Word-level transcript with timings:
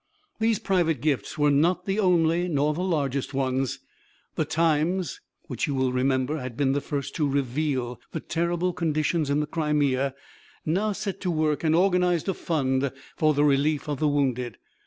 These 0.39 0.57
private 0.57 0.99
gifts 0.99 1.37
were 1.37 1.51
not 1.51 1.85
the 1.85 1.99
only 1.99 2.47
nor 2.47 2.73
the 2.73 2.81
largest 2.81 3.35
ones. 3.35 3.77
The 4.33 4.45
Times, 4.45 5.21
which 5.43 5.67
you 5.67 5.75
will 5.75 5.93
remember 5.93 6.39
had 6.39 6.57
been 6.57 6.71
the 6.71 6.81
first 6.81 7.13
to 7.17 7.29
reveal 7.29 8.01
the 8.11 8.19
terrible 8.19 8.73
conditions 8.73 9.29
in 9.29 9.41
the 9.41 9.45
Crimea, 9.45 10.15
now 10.65 10.91
set 10.93 11.21
to 11.21 11.29
work 11.29 11.63
and 11.63 11.75
organized 11.75 12.27
a 12.27 12.33
fund 12.33 12.91
for 13.15 13.35
the 13.35 13.43
relief 13.43 13.87
of 13.87 13.99
the 13.99 14.07
wounded. 14.07 14.57